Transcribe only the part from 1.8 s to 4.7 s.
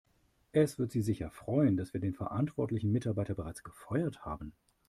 wir den verantwortlichen Mitarbeiter bereits gefeuert haben.